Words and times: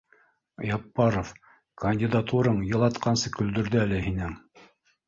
Яппаров, 0.69 1.33
кандидатураң 1.83 2.65
илатҡансы 2.73 3.35
көлдөрҙө 3.39 3.83
әле 3.87 4.07
һинең 4.09 4.37